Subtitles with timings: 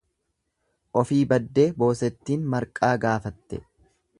[1.01, 3.63] Ofi baddee boosettiin marqaa galaafatte.